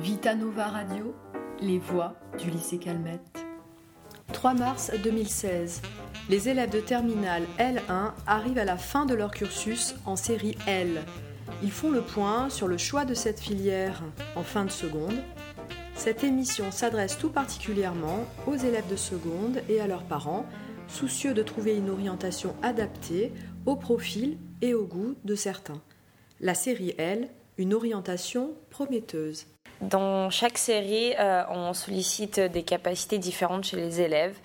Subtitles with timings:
[0.00, 1.12] Vita Nova Radio,
[1.60, 3.44] les voix du lycée Calmette.
[4.32, 5.82] 3 mars 2016.
[6.30, 11.02] Les élèves de terminale L1 arrivent à la fin de leur cursus en série L.
[11.64, 14.04] Ils font le point sur le choix de cette filière
[14.36, 15.20] en fin de seconde.
[15.96, 20.46] Cette émission s'adresse tout particulièrement aux élèves de seconde et à leurs parents,
[20.86, 23.32] soucieux de trouver une orientation adaptée
[23.66, 25.82] au profil et au goût de certains.
[26.38, 29.46] La série L, une orientation prometteuse.
[29.80, 34.36] Dans chaque série, euh, on sollicite des capacités différentes chez les élèves.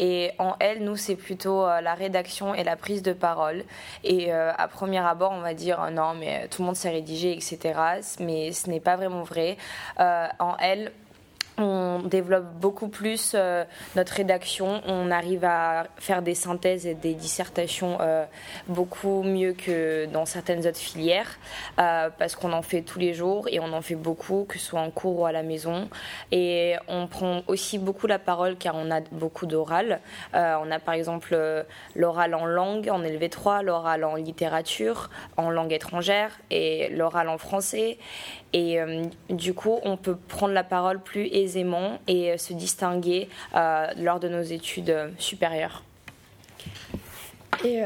[0.00, 3.62] Et en L, nous, c'est plutôt euh, la rédaction et la prise de parole.
[4.02, 7.32] Et euh, à premier abord, on va dire non, mais tout le monde sait rédiger,
[7.32, 7.58] etc.
[8.18, 9.56] Mais ce n'est pas vraiment vrai.
[9.98, 10.90] en L,
[11.60, 13.64] on développe beaucoup plus euh,
[13.96, 18.24] notre rédaction, on arrive à faire des synthèses et des dissertations euh,
[18.68, 21.38] beaucoup mieux que dans certaines autres filières,
[21.78, 24.66] euh, parce qu'on en fait tous les jours et on en fait beaucoup, que ce
[24.66, 25.88] soit en cours ou à la maison.
[26.32, 30.00] Et on prend aussi beaucoup la parole car on a beaucoup d'oral.
[30.34, 31.36] on a par exemple
[31.94, 37.98] l'oral en langue en LV3, l'oral en littérature, en langue étrangère et l'oral en français.
[38.52, 38.78] Et
[39.28, 44.20] du coup, on peut prendre la parole plus aisément et euh, se distinguer euh, lors
[44.20, 45.82] de nos études euh, supérieures.
[47.62, 47.82] Et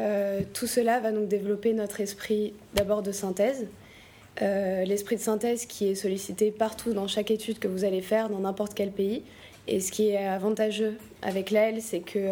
[0.52, 3.66] tout cela va donc développer notre esprit d'abord de synthèse,
[4.40, 8.38] l'esprit de synthèse qui est sollicité partout dans chaque étude que vous allez faire dans
[8.38, 9.24] n'importe quel pays.
[9.66, 12.30] Et ce qui est avantageux avec l'AL, c'est que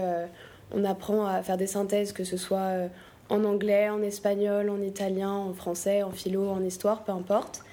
[0.73, 2.89] on apprend à faire des synthèses, que ce soit
[3.29, 7.65] en anglais, en espagnol, en italien, en français, en philo, en histoire, peu importe.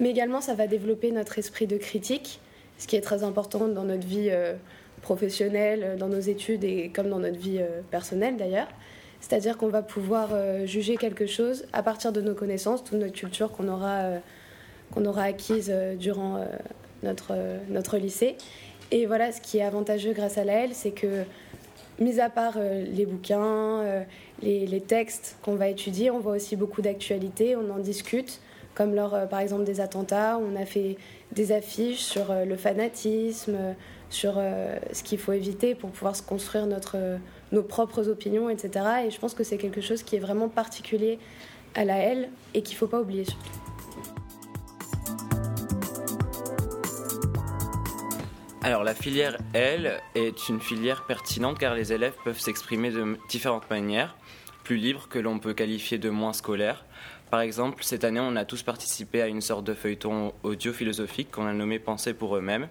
[0.00, 2.40] Mais également, ça va développer notre esprit de critique
[2.78, 4.54] ce qui est très important dans notre vie euh,
[5.02, 8.68] professionnelle, euh, dans nos études et comme dans notre vie euh, personnelle d'ailleurs.
[9.20, 10.30] C'est-à-dire qu'on va pouvoir
[10.64, 14.10] juger quelque chose à partir de nos connaissances, toute notre culture qu'on aura,
[14.92, 16.40] qu'on aura acquise durant
[17.02, 17.34] notre,
[17.68, 18.36] notre lycée.
[18.92, 21.24] Et voilà, ce qui est avantageux grâce à la c'est que,
[21.98, 24.04] mis à part les bouquins,
[24.40, 28.40] les, les, textes qu'on va étudier, on voit aussi beaucoup d'actualités, on en discute,
[28.76, 30.38] comme lors, par exemple, des attentats.
[30.38, 30.96] On a fait
[31.32, 33.56] des affiches sur euh, le fanatisme,
[34.10, 37.18] sur euh, ce qu'il faut éviter pour pouvoir se construire notre, euh,
[37.52, 38.84] nos propres opinions, etc.
[39.06, 41.18] Et je pense que c'est quelque chose qui est vraiment particulier
[41.74, 43.26] à la L et qu'il ne faut pas oublier.
[48.62, 53.70] Alors la filière L est une filière pertinente car les élèves peuvent s'exprimer de différentes
[53.70, 54.16] manières,
[54.64, 56.84] plus libres que l'on peut qualifier de moins scolaires.
[57.30, 61.46] Par exemple, cette année, on a tous participé à une sorte de feuilleton audio-philosophique qu'on
[61.46, 62.68] a nommé Penser pour eux-mêmes.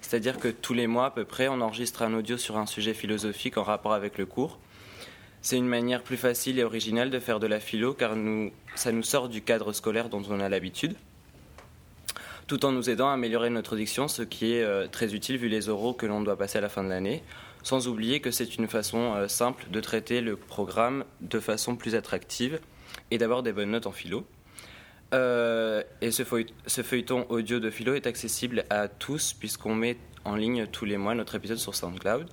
[0.00, 2.94] C'est-à-dire que tous les mois à peu près, on enregistre un audio sur un sujet
[2.94, 4.58] philosophique en rapport avec le cours.
[5.42, 8.14] C'est une manière plus facile et originale de faire de la philo car
[8.74, 10.96] ça nous sort du cadre scolaire dont on a l'habitude,
[12.46, 15.48] tout en nous aidant à améliorer notre diction, ce qui est euh, très utile vu
[15.48, 17.22] les oraux que l'on doit passer à la fin de l'année,
[17.62, 21.94] sans oublier que c'est une façon euh, simple de traiter le programme de façon plus
[21.94, 22.58] attractive
[23.10, 24.24] et d'avoir des bonnes notes en philo.
[25.12, 30.66] Euh, et ce, feuilleton audio de philo est accessible à tous puisqu'on met en ligne
[30.66, 32.28] tous les mois notre épisode sur SoundCloud.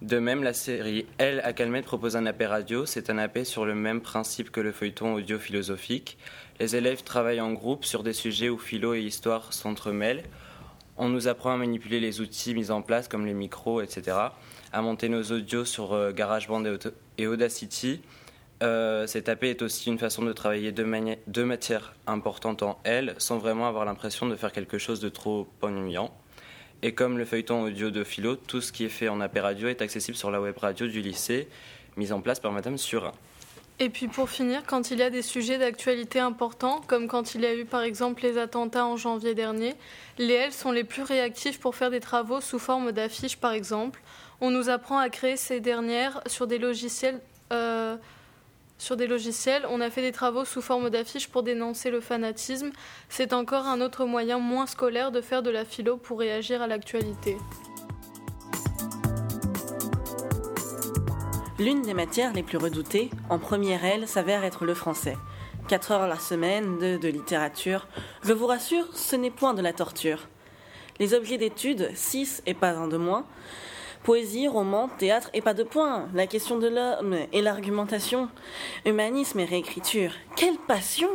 [0.00, 2.86] De même, la série Elle à Calmette propose un AP radio.
[2.86, 6.18] C'est un AP sur le même principe que le feuilleton audio philosophique.
[6.58, 10.24] Les élèves travaillent en groupe sur des sujets où philo et histoire s'entremêlent.
[10.96, 14.16] On nous apprend à manipuler les outils mis en place comme les micros, etc.
[14.72, 16.64] À monter nos audios sur euh, GarageBand
[17.18, 18.02] et Audacity
[18.62, 23.38] euh, cet AP est aussi une façon de travailler deux, matières importantes en L sans
[23.38, 26.14] vraiment avoir l'impression de faire quelque chose de trop ennuyant.
[26.82, 29.68] Et comme le feuilleton audio de philo, tout ce qui est fait en AP radio
[29.68, 31.48] est accessible sur la web radio du lycée,
[31.96, 33.12] mise en place par Madame Surin.
[33.78, 37.40] Et puis pour finir, quand il y a des sujets d'actualité importants, comme quand il
[37.40, 39.74] y a eu par exemple les attentats en janvier dernier,
[40.18, 44.00] les L sont les plus réactifs pour faire des travaux sous forme d'affiches par exemple.
[44.40, 47.20] On nous apprend à créer ces dernières sur des logiciels
[47.52, 47.96] euh,
[48.82, 49.64] sur des logiciels.
[49.70, 52.70] On a fait des travaux sous forme d'affiches pour dénoncer le fanatisme.
[53.08, 56.66] C'est encore un autre moyen moins scolaire de faire de la philo pour réagir à
[56.66, 57.36] l'actualité.
[61.60, 65.16] L'une des matières les plus redoutées, en première L, s'avère être le français.
[65.68, 67.86] 4 heures la semaine de, de littérature.
[68.24, 70.26] Je vous rassure, ce n'est point de la torture.
[70.98, 73.26] Les objets d'étude, 6 et pas un de moins,
[74.04, 76.08] Poésie, roman, théâtre et pas de point.
[76.12, 78.28] La question de l'homme et l'argumentation.
[78.84, 80.10] Humanisme et réécriture.
[80.34, 81.08] Quelle passion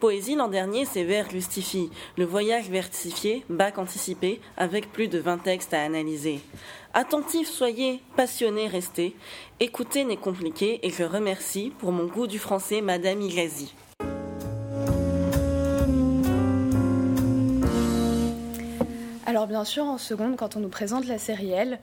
[0.00, 5.38] Poésie l'an dernier, ses vers justifient le voyage versifié, bac anticipé, avec plus de 20
[5.38, 6.40] textes à analyser.
[6.94, 9.14] Attentifs soyez, passionnés restez.
[9.60, 13.72] Écouter n'est compliqué et je remercie pour mon goût du français Madame Igazi.
[19.26, 21.78] Alors bien sûr, en seconde, quand on nous présente la série L,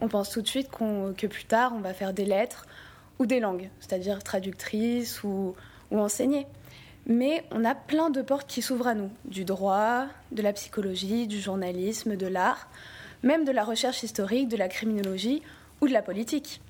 [0.00, 2.66] on pense tout de suite que plus tard, on va faire des lettres
[3.18, 5.54] ou des langues, c'est-à-dire traductrice ou,
[5.90, 6.46] ou enseigner.
[7.06, 11.26] Mais on a plein de portes qui s'ouvrent à nous, du droit, de la psychologie,
[11.26, 12.68] du journalisme, de l'art,
[13.22, 15.42] même de la recherche historique, de la criminologie
[15.82, 16.62] ou de la politique.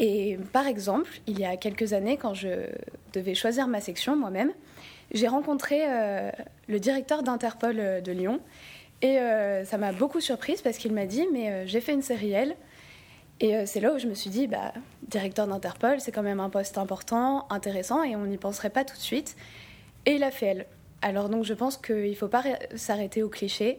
[0.00, 2.66] Et par exemple, il y a quelques années, quand je
[3.12, 4.50] devais choisir ma section moi-même,
[5.12, 6.30] j'ai rencontré euh,
[6.68, 8.40] le directeur d'Interpol euh, de Lyon.
[9.02, 12.32] Et euh, ça m'a beaucoup surprise parce qu'il m'a dit Mais j'ai fait une série
[12.32, 12.56] L.
[13.38, 14.72] Et c'est là où je me suis dit bah,
[15.02, 18.96] Directeur d'Interpol, c'est quand même un poste important, intéressant, et on n'y penserait pas tout
[18.96, 19.36] de suite.
[20.06, 20.66] Et il a fait L.
[21.02, 22.42] Alors donc je pense qu'il ne faut pas
[22.74, 23.78] s'arrêter au cliché.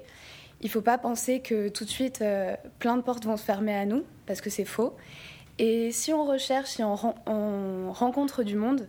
[0.61, 2.23] Il ne faut pas penser que tout de suite
[2.77, 4.95] plein de portes vont se fermer à nous, parce que c'est faux.
[5.59, 8.87] Et si on recherche, si on, on rencontre du monde,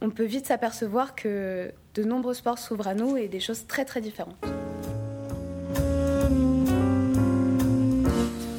[0.00, 3.84] on peut vite s'apercevoir que de nombreux sports s'ouvrent à nous et des choses très
[3.84, 4.36] très différentes.
[6.28, 6.65] London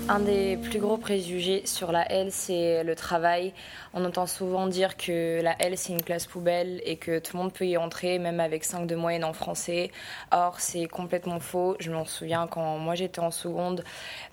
[0.09, 3.54] Un des plus gros préjugés sur la L, c'est le travail.
[3.94, 7.44] On entend souvent dire que la L, c'est une classe poubelle et que tout le
[7.44, 9.92] monde peut y entrer, même avec 5 de moyenne en français.
[10.31, 11.75] Or, c'est complètement faux.
[11.81, 13.83] Je m'en souviens quand moi j'étais en seconde,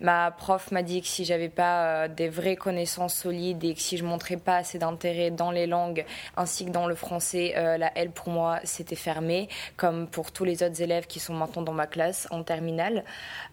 [0.00, 3.80] ma prof m'a dit que si j'avais pas euh, des vraies connaissances solides et que
[3.80, 6.04] si je montrais pas assez d'intérêt dans les langues
[6.36, 10.44] ainsi que dans le français, euh, la L pour moi c'était fermé, comme pour tous
[10.44, 13.02] les autres élèves qui sont maintenant dans ma classe en terminale.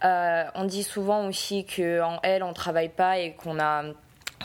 [0.03, 3.83] Euh, on dit souvent aussi que en L, on travaille pas et qu'on a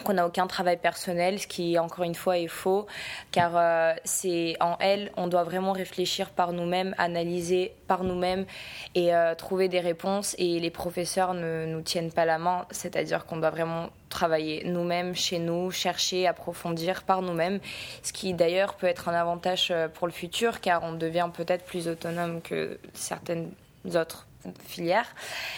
[0.04, 2.86] qu'on n'a aucun travail personnel, ce qui encore une fois est faux,
[3.32, 8.46] car euh, c'est en L, on doit vraiment réfléchir par nous-mêmes, analyser par nous-mêmes
[8.94, 10.34] et euh, trouver des réponses.
[10.38, 15.14] Et les professeurs ne nous tiennent pas la main, c'est-à-dire qu'on doit vraiment travailler nous-mêmes
[15.14, 17.60] chez nous, chercher, approfondir par nous-mêmes,
[18.02, 21.64] ce qui d'ailleurs peut être un avantage euh, pour le futur, car on devient peut-être
[21.64, 23.50] plus autonome que certaines
[23.94, 24.26] autres
[24.66, 25.06] filière.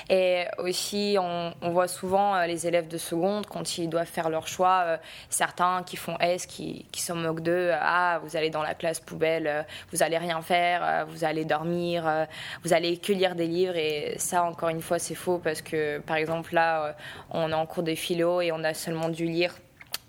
[0.09, 4.49] Et aussi, on, voit souvent euh, les élèves de seconde, quand ils doivent faire leur
[4.49, 4.97] choix, euh,
[5.29, 7.71] certains qui font S, qui, qui se moquent d'eux.
[7.75, 9.63] Ah, vous allez dans la classe poubelle, euh,
[9.93, 12.27] vous allez rien faire, vous allez dormir,
[12.65, 13.77] vous allez que lire des livres.
[13.77, 16.97] Et ça, encore une fois, c'est faux parce que, par exemple, là,
[17.31, 19.55] on est en cours de philo et on a seulement dû lire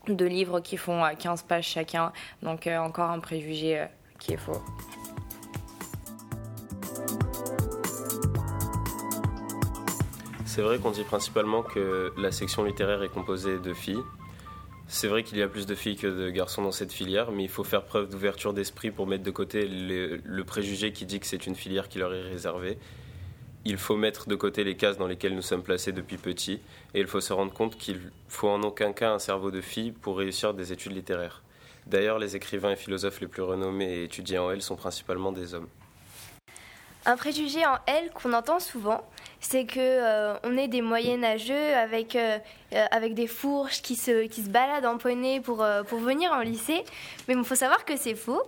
[0.07, 2.11] deux livres qui font 15 pages chacun.
[2.41, 3.85] Donc, encore un préjugé
[4.19, 4.61] qui est faux.
[10.59, 14.03] C'est vrai qu'on dit principalement que la section littéraire est composée de filles.
[14.89, 17.43] C'est vrai qu'il y a plus de filles que de garçons dans cette filière, mais
[17.43, 21.27] il faut faire preuve d'ouverture d'esprit pour mettre de côté le, préjugé qui dit que
[21.27, 22.77] c'est une filière qui leur est réservée.
[23.63, 26.59] Il faut mettre de côté les cases dans lesquelles nous sommes placés depuis petit,
[26.93, 29.93] et il faut se rendre compte qu'il faut en aucun cas un cerveau de fille
[29.93, 31.41] pour réussir des études littéraires.
[31.87, 35.53] D'ailleurs, les écrivains et philosophes les plus renommés et étudiés en L sont principalement des
[35.53, 35.69] hommes.
[37.05, 39.07] Un préjugé en L qu'on entend souvent,
[39.41, 42.37] c'est que euh, on est des moyenâgeux avec euh,
[42.73, 46.41] euh, avec des fourches qui se qui se baladent en poney pour pour venir en
[46.41, 46.83] lycée.
[47.27, 48.41] Mais il faut savoir que c'est faux.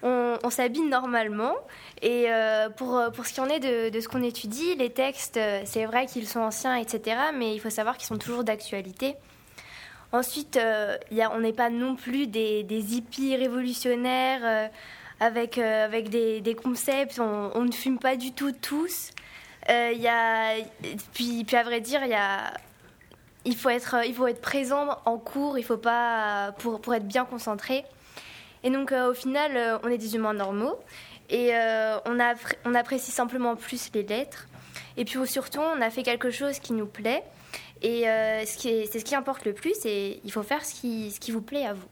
[0.00, 1.56] On, s'habille normalement
[2.02, 2.28] et
[2.76, 6.28] pour pour ce qui en est de, ce qu'on étudie, les textes, c'est vrai qu'ils
[6.28, 7.16] sont anciens, etc.
[7.34, 9.16] Mais il faut savoir qu'ils sont toujours d'actualité.
[10.12, 14.70] Ensuite, on n'est pas non plus des, des hippies révolutionnaires
[15.18, 17.18] avec, avec des, concepts.
[17.18, 19.10] On, on, ne fume pas du tout tous.
[19.70, 20.62] Euh,
[21.12, 22.00] puis, à vrai dire,
[23.44, 25.58] il faut être, présent en cours.
[25.58, 27.84] Il faut pas pour, être bien concentré.
[28.64, 30.80] Et donc euh, au final, euh, on est des humains normaux
[31.30, 31.52] et
[32.06, 34.48] on, apprécie simplement plus les lettres.
[34.96, 37.22] Et puis surtout, on a fait quelque chose qui nous plaît.
[37.82, 38.04] Et
[38.46, 39.84] c'est ce qui importe le plus.
[39.84, 41.88] Et il faut faire ce qui vous plaît à vous.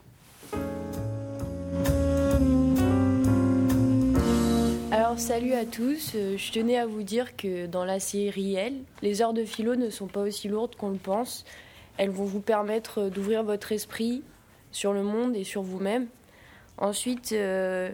[5.06, 8.56] Alors salut à tous, euh, je tenais à vous dire que dans la série
[9.02, 11.44] les heures de philo ne sont pas aussi lourdes qu'on le pense.
[11.96, 14.24] Elles vont vous permettre d'ouvrir votre esprit
[14.72, 16.08] sur le monde et sur vous-même.
[16.76, 17.88] Ensuite, euh,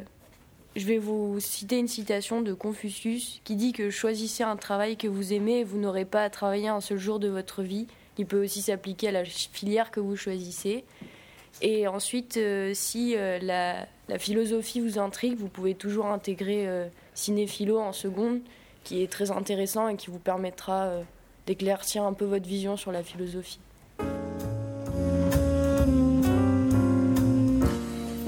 [0.74, 5.06] je vais vous citer une citation de Confucius qui dit que choisissez un travail que
[5.06, 8.24] vous aimez et vous n'aurez pas à travailler un seul jour de votre vie, qui
[8.24, 10.82] peut aussi s'appliquer à la filière que vous choisissez.
[11.60, 13.86] Et ensuite, euh, si euh, la,
[14.18, 18.40] philosophie vous intrigue, vous pouvez toujours intégrer euh, Cinéphilo en seconde,
[18.84, 20.90] qui est très intéressant et qui vous permettra
[21.46, 23.60] d'éclaircir un peu votre vision sur la philosophie.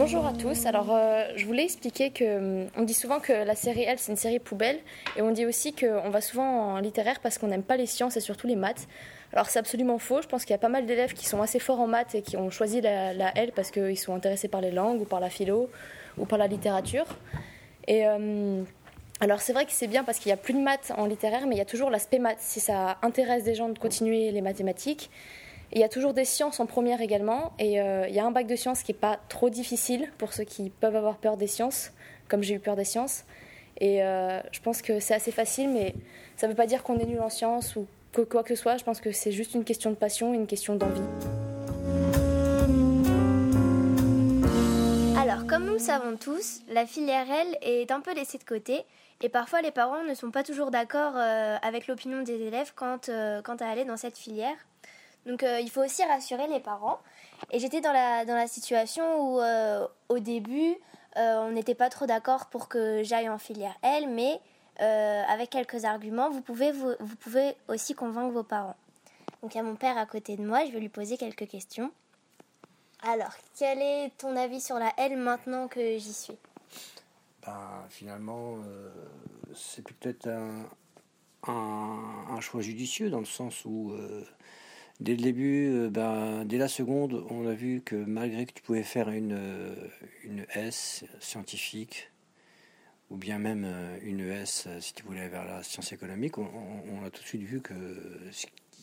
[0.05, 0.67] Bonjour à tous.
[0.67, 0.95] Alors,
[1.35, 4.79] je voulais expliquer que on dit souvent que la série L c'est une série poubelle,
[5.17, 8.19] et on dit aussi qu'on va souvent en littéraire parce qu'on n'aime pas les sciences
[8.19, 8.87] et surtout les maths.
[9.33, 10.21] Alors c'est absolument faux.
[10.21, 12.21] Je pense qu'il y a pas mal d'élèves qui sont assez forts en maths et
[12.21, 15.31] qui ont choisi la, L parce qu'ils sont intéressés par les langues ou par la
[15.31, 15.71] philo
[16.19, 17.07] ou par la littérature.
[17.89, 18.63] Et, euh,
[19.21, 21.47] Alors c'est vrai que c'est bien parce qu'il n'y a plus de maths en littéraire,
[21.47, 22.41] mais il y a toujours l'aspect maths.
[22.41, 25.09] Si ça intéresse des gens de continuer les mathématiques,
[25.75, 28.31] il y a toujours des sciences en première également, et euh, il y a un
[28.31, 31.49] bac de sciences qui n'est pas trop difficile pour ceux qui peuvent avoir peur des
[31.49, 31.91] sciences,
[32.29, 33.25] comme j'ai eu peur des sciences.
[33.81, 35.95] Et euh, je pense que c'est assez facile, mais
[36.37, 37.87] ça ne veut pas dire qu'on est nul en sciences ou
[38.31, 38.77] quoi que ce soit.
[38.77, 41.03] Je pense que c'est juste une question de passion et une question d'envie.
[45.19, 48.85] Alors, comme nous le savons tous, la filière L est un peu laissée de côté
[49.23, 52.99] et parfois les parents ne sont pas toujours d'accord euh, avec l'opinion des élèves quant
[53.09, 54.57] à aller dans cette filière.
[55.27, 56.99] Donc euh, il faut aussi rassurer les parents.
[57.51, 60.77] Et j'étais dans la, dans la situation où euh, au début,
[61.17, 64.41] euh, on n'était pas trop d'accord pour que j'aille en filière L, mais
[64.77, 68.75] avec quelques arguments, vous pouvez, vous, vous, pouvez aussi convaincre vos parents.
[69.41, 71.47] Donc il y a mon père à côté de moi, je vais lui poser quelques
[71.47, 71.93] questions.
[73.03, 76.37] Alors, quel est ton avis sur la L maintenant que j'y suis?
[77.47, 78.57] Ben, Finalement,
[79.55, 80.67] c'est peut-être un,
[81.47, 83.95] un, un, choix judicieux dans le sens où
[85.01, 88.63] Dès le début, euh, ben, dès la seconde, on a vu que malgré que tu
[88.63, 89.75] pouvais faire une, euh,
[90.23, 92.13] une S scientifique,
[93.11, 97.11] ou bien même euh, une ES si tu voulais vers la science économique, on, a
[97.11, 97.75] tout de suite vu que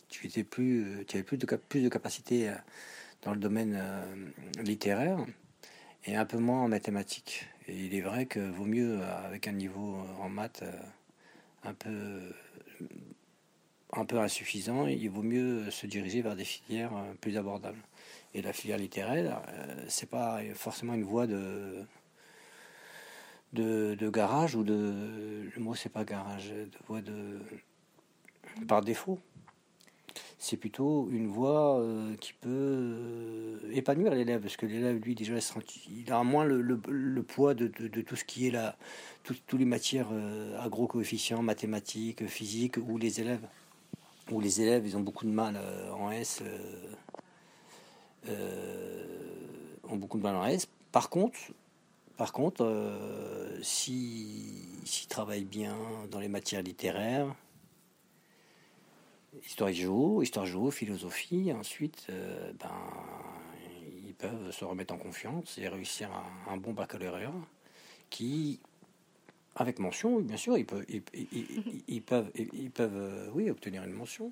[0.09, 2.53] tu, étais plus, tu avais plus de, plus de capacité
[3.21, 3.81] dans le domaine
[4.61, 5.25] littéraire
[6.05, 7.47] et un peu moins en mathématiques.
[7.67, 10.63] Et il est vrai que vaut mieux, avec un niveau en maths
[11.63, 12.33] un peu
[13.93, 17.81] un peu insuffisant, il vaut mieux se diriger vers des filières euh, plus abordables.
[18.33, 21.83] Et la filière littéraire, euh, c'est pas forcément une voie de,
[23.53, 25.49] de, garage ou de.
[25.53, 27.39] Le mot, c'est pas garage, de voie de.
[28.67, 29.19] par défaut.
[30.39, 35.35] C'est plutôt une voie euh, qui peut épanouir l'élève, parce que l'élève, lui, déjà,
[35.89, 38.75] il a moins le, le, poids de, de, tout ce qui est là,
[39.23, 40.09] toutes les matières
[40.59, 43.45] agro-coefficients, mathématiques, physiques, où les élèves
[44.31, 46.93] où les élèves ils ont beaucoup de mal euh, en S, euh,
[48.29, 49.05] euh,
[49.83, 50.67] ont beaucoup de mal en S.
[50.91, 51.39] Par contre,
[52.17, 52.67] par contre,
[53.63, 55.75] s'ils travaillent bien
[56.11, 57.33] dans les matières littéraires,
[59.43, 62.07] histoire géo, histoire géo, philosophie, ensuite,
[62.59, 62.69] ben,
[64.05, 66.11] ils peuvent se remettre en confiance et réussir
[66.47, 67.33] un bon baccalauréat
[68.11, 68.59] qui
[69.55, 74.31] avec mention, bien sûr, ils peuvent, ils, peuvent, ils peuvent euh, oui, obtenir une mention.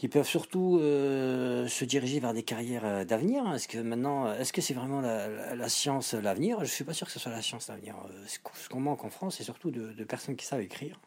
[0.00, 3.52] Ils peuvent surtout euh, se diriger vers des carrières euh, d'avenir.
[3.52, 6.58] Est-ce que maintenant, est-ce que c'est vraiment la, science l'avenir?
[6.58, 7.96] Je ne suis pas sûr que ce soit la science l'avenir.
[8.26, 11.00] Ce qu'on manque en France, c'est surtout de, personnes qui savent écrire,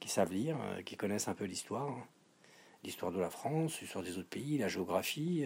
[0.00, 1.96] qui savent lire, qui connaissent un peu l'histoire,
[2.82, 5.44] l'histoire de la France, l'histoire des autres pays, la géographie,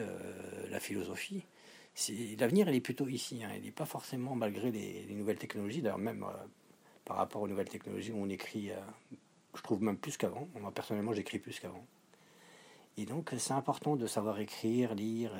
[0.70, 1.44] la philosophie.
[2.38, 3.44] L'avenir, il est plutôt ici.
[3.44, 3.50] Hein.
[3.56, 6.24] Il n'est pas forcément, malgré les nouvelles technologies, d'ailleurs même
[7.08, 8.76] par rapport aux nouvelles technologies où on écrit, euh,
[9.56, 10.46] je trouve même plus qu'avant.
[10.60, 11.84] Moi, personnellement, j'écris plus qu'avant.
[12.98, 15.32] Et donc, c'est important de savoir écrire, lire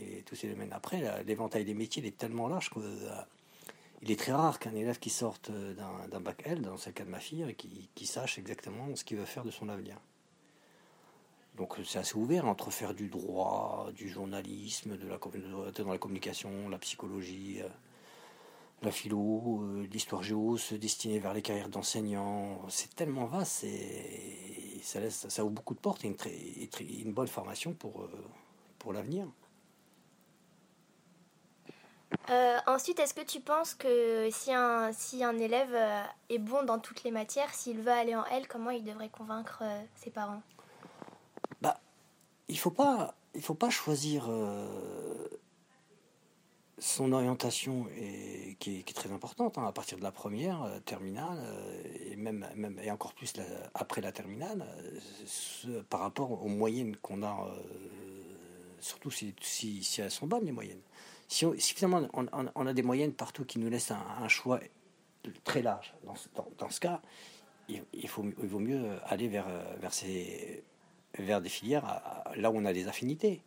[0.00, 0.72] et, tous ces domaines.
[0.72, 4.98] Après, l'éventail des métiers il est tellement large qu'il euh, est très rare qu'un élève
[4.98, 8.96] qui sorte d'un bac L, dans le cas de ma fille, qui, qui sache exactement
[8.96, 9.96] ce qu'il veut faire de son avenir.
[11.56, 16.68] Donc c'est assez ouvert entre faire du droit, du journalisme, de la, dans la communication,
[16.70, 17.68] la psychologie, euh,
[18.82, 24.80] la philo, euh, l'histoire géo, se destiner vers les carrières d'enseignants, c'est tellement vaste, et
[24.82, 28.10] ça, laisse, ça ouvre beaucoup de portes et une, très, une bonne formation pour, euh,
[28.78, 29.26] pour l'avenir.
[32.28, 35.74] Euh, ensuite, est-ce que tu penses que si un, si un élève
[36.28, 39.62] est bon dans toutes les matières, s'il veut aller en L, comment il devrait convaincre
[39.94, 40.42] ses parents?
[41.62, 41.80] Bah,
[42.48, 44.28] Il ne faut, pas, il faut pas choisir
[46.82, 51.38] son orientation est, qui, est, très importante hein, à partir de la première euh, terminale
[51.40, 52.44] euh, et même,
[52.90, 53.32] encore plus
[53.72, 54.66] après la terminale
[55.68, 57.48] euh, par rapport aux moyennes qu'on a
[58.80, 60.80] surtout si, si, si, elles sont bonnes les moyennes.
[61.28, 64.58] Si, finalement on, a des moyennes partout qui nous laissent un, choix
[65.44, 65.94] très large
[66.58, 67.00] dans, ce cas
[67.68, 69.46] il, faut, il vaut mieux aller vers,
[71.16, 72.02] vers des filières
[72.34, 73.40] là où on a des affinités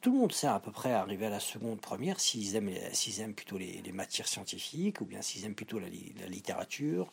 [0.00, 3.20] tout le monde sait à peu près arriver à la seconde première s'ils aiment, s'ils
[3.20, 5.88] aiment plutôt les, matières scientifiques ou bien s'ils aiment plutôt la,
[6.28, 7.10] littérature,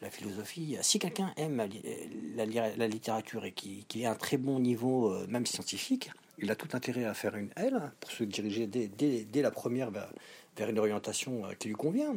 [0.00, 0.78] la philosophie.
[0.80, 1.68] Si quelqu'un aime
[2.34, 6.56] la, littérature et qui, qui, a un très bon niveau, euh, même scientifique, il a
[6.56, 10.10] tout intérêt à faire une L pour se diriger dès, la première vers,
[10.68, 12.14] une orientation euh, qui lui convient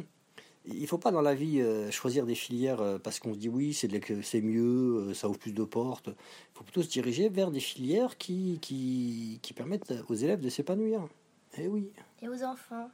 [0.66, 3.48] il faut pas dans la vie euh, choisir des filières euh, parce qu'on se dit
[3.48, 6.08] oui, c'est, mieux, euh, ça ouvre plus de portes.
[6.08, 10.48] Il faut plutôt se diriger vers des filières qui, qui, qui permettent aux élèves de
[10.48, 11.06] s'épanouir.
[11.56, 11.90] Eh oui.
[12.22, 12.90] Et aux enfants?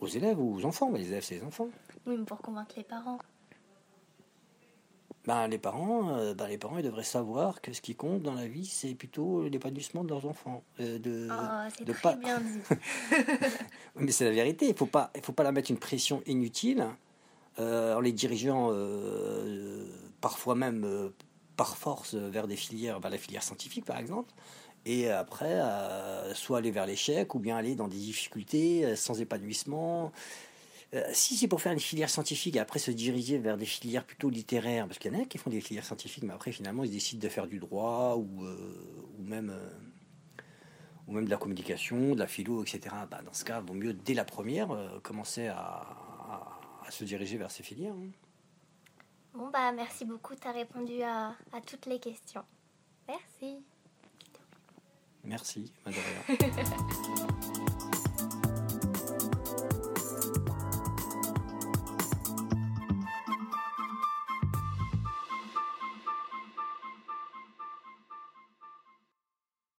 [0.00, 1.68] Aux élèves ou aux enfants Les élèves, c'est les enfants.
[2.06, 3.18] Oui, mais pour convaincre les parents.
[5.26, 8.34] Ben, les parents, euh, ben, les parents, ils devraient savoir que ce qui compte dans
[8.34, 10.62] la vie, c'est plutôt l'épanouissement de leurs enfants.
[10.80, 12.60] euh, de, Oh, c'est de très pas- bien dit.
[13.96, 14.68] Mais c'est la vérité.
[14.68, 16.86] Il faut pas, il faut pas la mettre une pression inutile
[17.58, 19.86] euh, en les dirigeant euh,
[20.20, 21.08] parfois même euh,
[21.56, 24.32] par force vers des filières, vers la filière scientifique par exemple.
[24.86, 29.18] Et après, euh, soit aller vers l'échec ou bien aller dans des difficultés euh, sans
[29.20, 30.12] épanouissement.
[30.94, 34.04] Euh, si c'est pour faire une filière scientifique et après se diriger vers des filières
[34.04, 36.84] plutôt littéraires, parce qu'il y en a qui font des filières scientifiques, mais après finalement
[36.84, 38.74] ils décident de faire du droit ou, euh,
[39.18, 39.70] ou même euh,
[41.08, 42.94] ou même de la communication, de la philo, etc.
[43.10, 44.68] Bah, dans ce cas, vaut mieux dès la première
[45.02, 47.92] commencer à, à- à se diriger vers ces filières.
[47.94, 48.10] hein.
[49.34, 50.34] Bon, bah, merci beaucoup.
[50.36, 52.44] Tu as répondu à, à toutes les questions.
[53.08, 53.56] Merci.
[55.24, 56.04] Merci, Madame.